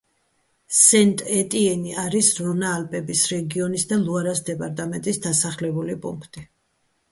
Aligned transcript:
სენტ-ეტიენი 0.77 1.93
არის 2.05 2.29
რონა-ალპების 2.45 3.23
რეგიონის 3.35 3.87
და 3.93 4.01
ლუარას 4.07 4.43
დეპარტამენტის 4.51 5.23
დასახლებული 5.29 6.01
პუნქტი. 6.09 6.47